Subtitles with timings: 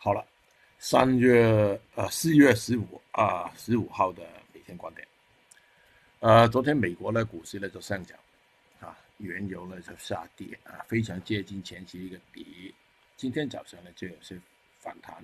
[0.00, 0.24] 好了，
[0.78, 4.22] 三月呃四月十五啊十五号的
[4.54, 5.06] 每天观点，
[6.20, 8.16] 呃，昨天美国的股市呢就上涨，
[8.78, 12.72] 啊，原油呢就下跌啊，非常接近前期一个底，
[13.16, 14.40] 今天早上呢就有些
[14.78, 15.20] 反弹，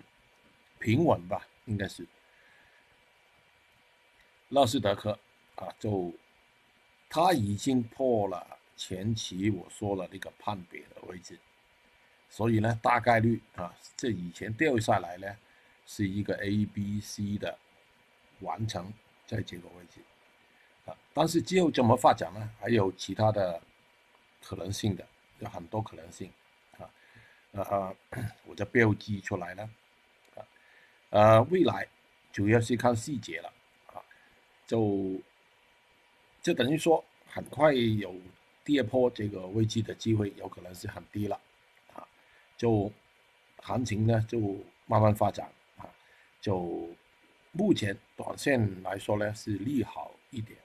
[0.81, 2.05] 平稳吧，应该是。
[4.49, 5.17] 纳斯达克
[5.55, 6.13] 啊，就
[7.09, 11.39] 它已经破了前期我说了那个判别的位置，
[12.31, 15.37] 所以呢，大概率啊，这以前掉下来呢，
[15.87, 17.57] 是一个 A、B、C 的
[18.41, 18.93] 完成
[19.27, 20.01] 在这个位置
[20.91, 22.51] 啊，但是之后怎么发展呢？
[22.61, 23.61] 还有其他的
[24.43, 25.07] 可能性的，
[25.39, 26.31] 有很多可能性
[26.79, 26.91] 啊，
[27.53, 27.97] 呃，
[28.47, 29.63] 我就标记出来了
[30.35, 30.43] 啊，
[31.11, 31.87] 呃，未来
[32.33, 33.53] 主要是看细节了
[33.87, 34.03] 啊。
[34.67, 35.21] 就
[36.43, 38.15] 就等于说，很快有
[38.65, 41.39] 跌破这个位置的机会，有可能是很低了，
[42.65, 42.91] 就
[43.59, 44.41] 行情呢就
[44.87, 45.47] 慢慢发展
[45.77, 45.85] 啊，
[46.41, 46.89] 就
[47.53, 50.59] 目前短线来说呢是利好一点。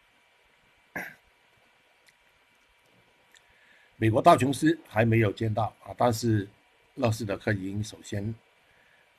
[3.98, 6.48] 美国道琼斯还没有见到啊，但是
[6.96, 8.34] 纳斯达克已经首先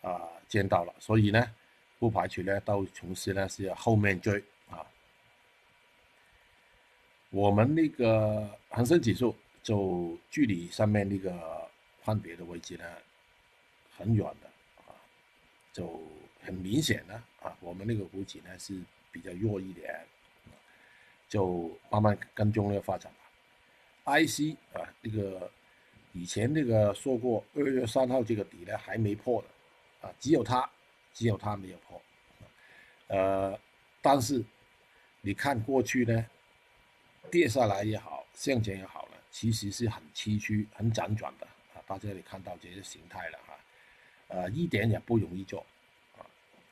[0.00, 1.54] 啊见到了，所以呢
[1.98, 4.86] 不排除呢道琼斯呢是要后面追啊。
[7.28, 11.69] 我们那个恒生指数就距离上面那个
[12.02, 12.84] 判别的位置呢
[13.96, 14.48] 很远的
[14.82, 14.94] 啊，
[15.72, 16.00] 就
[16.42, 18.80] 很明显的啊，我们那个股指呢是
[19.12, 20.06] 比较弱一点，
[21.28, 24.18] 就慢慢跟踪那个发展吧。
[24.18, 25.50] IC 啊，那个
[26.12, 30.68] 以前那个说过二月三号这个底呢还没破的啊，只有它，
[31.14, 32.02] 只有它没有破，
[33.08, 33.58] 呃，
[34.00, 34.42] 但是
[35.20, 36.26] 你看过去呢。
[37.30, 41.46] 跌下来也好，向前也好了，其实是很崎岖、很辗转的！
[41.90, 43.58] 大家也看到这些形态了哈，
[44.28, 45.66] 呃，一点也不容易做
[46.16, 46.22] 啊，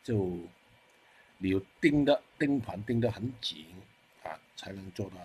[0.05, 0.39] 就
[1.39, 3.67] 你盯的盯盘盯得很紧
[4.23, 5.17] 啊，才能做得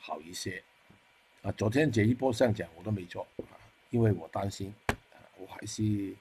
[0.00, 0.60] 好一些
[1.42, 1.52] 啊。
[1.52, 3.54] 昨天这一波上涨我都没做啊，
[3.90, 4.74] 因为我担心，
[5.36, 6.12] 我还是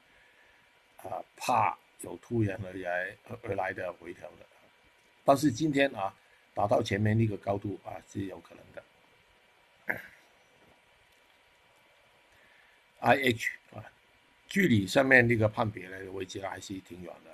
[0.98, 4.46] 啊怕有突然而来而来的回调的，
[5.26, 6.14] 但是今天啊。
[6.56, 8.84] 达到前面那个高度啊是有可能的。
[13.04, 13.84] I H 啊，
[14.48, 17.32] 距离上面那个判别的位置还是挺远的，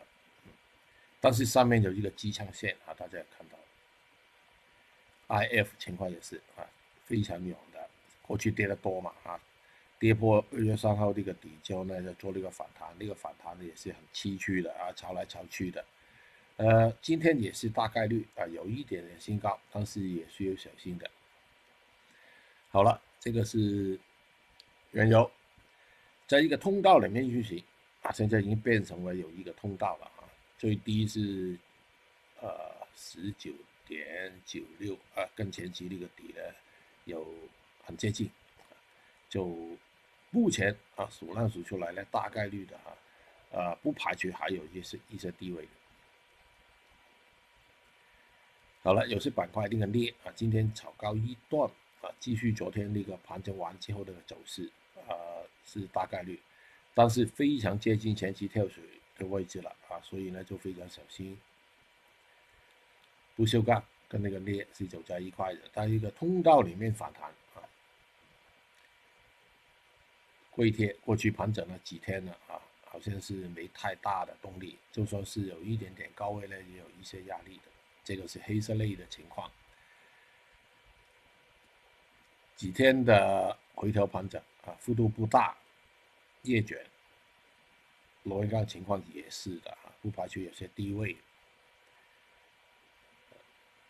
[1.21, 3.57] 但是上面有一个支撑线啊，大家看到。
[5.27, 6.65] I F 情况也是啊，
[7.05, 7.87] 非常远的，
[8.23, 9.39] 过去跌得多嘛啊，
[9.99, 15.85] 跌破二月三号这个底之后呢，就做那个反弹，那个反弹呢也是很崎岖的啊，潮来潮去的。
[16.57, 21.07] 呃，今天也是大概率啊，有一点点新高，但是也需要小心的。
[22.71, 23.99] 好了，这个是
[24.93, 25.29] 原油，
[26.29, 27.61] 在一个通道里面运行
[28.03, 30.29] 啊，现在已经变成了有一个通道了啊，
[30.59, 31.57] 最低是
[32.39, 32.47] 呃
[32.95, 33.51] 十九
[33.87, 36.41] 点九六啊，跟前期那个底呢
[37.05, 37.25] 有
[37.83, 38.29] 很接近，
[39.27, 39.57] 就
[40.29, 42.93] 目前啊数量数出来呢，大概率的啊，
[43.49, 45.67] 呃不排除还有一些一些低位。
[48.83, 51.67] 好了，有些板块那个裂啊，今天炒高一段
[52.01, 54.71] 啊，继续昨天那个盘整完之后那个走势
[55.07, 55.09] 啊，
[55.71, 56.39] 是大概率，
[56.95, 58.83] 但是非常接近前期跳水
[59.17, 61.37] 的位置了啊，所以呢就非常小心。
[63.35, 67.61] 不锈钢跟那个裂是走在一块的，在一个通道里面反弹啊。
[70.51, 77.63] 硅贴过去盘整了几天了啊，好像是没太大的动力，就说是有一点点高位呢，也有一些压力的。
[78.03, 79.49] 这个是黑色类的情况，
[82.55, 84.41] 几天的回调盘整
[84.79, 85.57] 幅度不大，
[86.43, 86.85] 叶卷，
[88.23, 91.15] 螺纹钢情况也是的啊，不排除有些低位，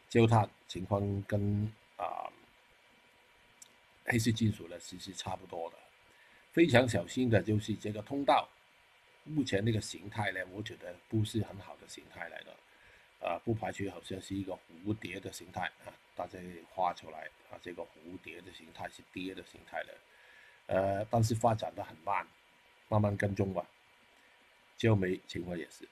[0.09, 2.31] 焦炭情况跟啊
[4.05, 5.77] 黑色金属呢其实差不多的，
[6.51, 8.47] 非常小心的就是这个通道，
[9.23, 12.55] 目前那个形态呢，我觉得不是很好的形态来的。
[13.21, 16.39] 啊，不排除好像是一个蝴蝶的形态啊，大家
[16.69, 19.93] 画出来啊，这个蝴蝶的形态是跌的形态了，
[20.69, 22.27] 呃，但是发展的很慢，
[22.89, 23.65] 慢慢跟踪吧。
[24.77, 25.89] 焦煤情况也是，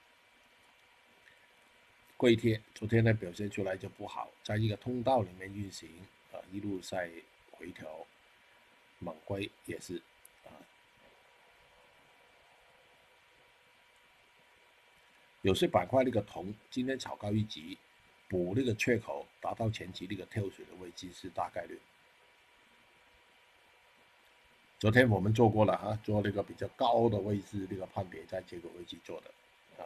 [2.16, 5.90] 硅铁昨天呢表现出来就不好，在一个通道里面运行
[6.32, 7.10] 啊，一路在
[7.50, 8.06] 回调，
[9.02, 9.96] 锰硅也是。
[10.44, 10.54] 啊
[15.42, 17.76] 有些板块那个铜今天炒高一级，
[18.28, 21.80] 补那个缺口，达到前期那个跳水的位置是大概率。
[24.78, 29.84] 昨天我们做过了哈，做那个比较高的位置那个判别，在这个位置做的，啊，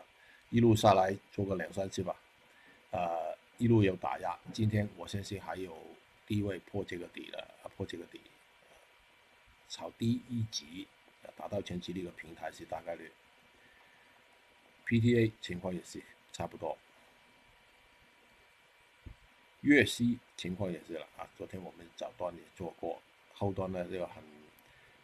[0.50, 2.14] 一路下来做个两三次吧，
[2.90, 5.74] 呃，一路有打压，今天我相信还有
[6.26, 8.20] 低位破这个底了，破这个底，
[9.70, 10.86] 炒低一级，
[11.36, 13.10] 达到前期那个平台是大概率。
[14.86, 16.02] PTA 情况也是
[16.34, 16.76] 差不多。
[19.62, 23.00] 粤西情况也是了啊，昨天我们早段也做过，
[23.32, 24.22] 后端呢这个很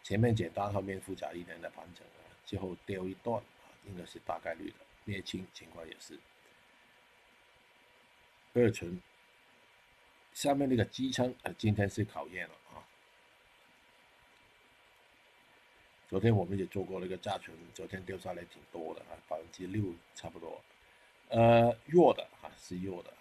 [0.08, 4.76] 前面简单，后面复杂一点的盘整啊，最后掉一段啊，应该是大概率的。
[5.04, 6.18] 沥青情况也是，
[8.54, 8.98] 二醇
[10.32, 12.80] 下面那个支撑啊，今天是考验了啊。
[16.08, 20.58] 昨天我们也做过那个价存，昨天掉下来挺多的啊，百分之六差不多，
[21.28, 23.12] 呃，弱的啊是弱的。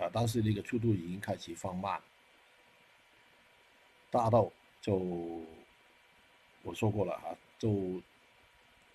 [0.00, 2.00] 啊，但是那个速度已经开始放慢，
[4.12, 4.48] 大到
[4.80, 5.44] 就
[6.68, 8.02] 我说过了哈，就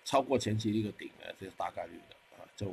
[0.04, 2.46] 超过前期那个顶了，这是大概率的啊。
[2.54, 2.72] 就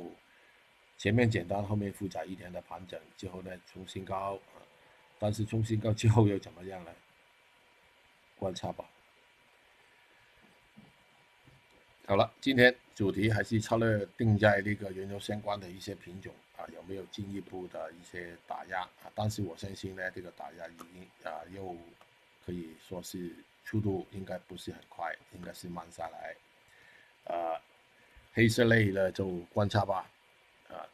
[0.96, 4.62] 前面简单，后面复杂一点的盘整之后呢，冲新高啊，
[5.18, 6.92] 但是冲新高之后又怎么样呢？
[8.38, 8.84] 观察吧。
[12.06, 19.10] 好了，今天主题还是策略定在那个原油相关的一些品种啊，有没有进一步的一些打压啊？
[19.16, 20.86] 但是我相信呢，这个打压已经
[21.24, 21.76] 啊，又
[22.46, 23.34] 可以说是
[23.64, 26.36] 速度应该不是很快，应该是慢下来。
[27.24, 27.60] 呃，
[28.32, 30.10] 黑色类呢就观察吧，
[30.68, 30.86] 啊，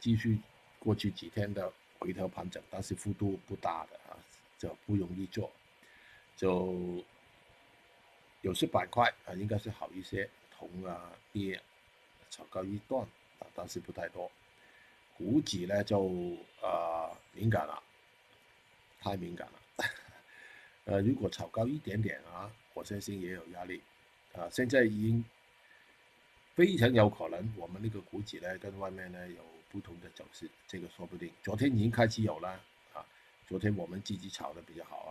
[0.00, 0.38] 继续
[0.78, 4.16] 过去几天的回调盘整，但是幅度不大的啊，
[4.58, 5.50] 就不容易做，
[6.36, 7.04] 就
[8.42, 10.28] 有些板块啊，应该是好一些。
[10.58, 11.60] 铜啊，跌，
[12.30, 13.06] 炒高一段，
[13.38, 14.32] 啊，但是不太多。
[15.14, 16.08] 股指呢就
[16.62, 17.82] 啊敏感了，
[18.98, 19.52] 太敏感了。
[20.86, 23.80] 呃，如果炒高一点点啊，我相信也有压力。
[24.32, 25.24] 啊，现在已经
[26.54, 31.30] 非常有可能，我们那个股指呢跟外面呢有不同的走势，这个说不定。
[31.42, 32.58] 昨天已经开始有了
[32.94, 33.04] 啊，
[33.46, 35.10] 昨天我们自己炒的比较好啊，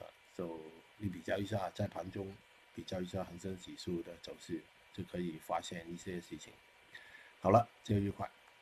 [0.00, 0.06] 啊，
[0.36, 0.60] 就
[0.98, 2.30] 你比较一下在盘中。
[2.72, 4.62] 比较一下恒生指数的走势，
[4.94, 6.52] 就可以发现一些事情。
[7.40, 8.30] 好了，就愉快。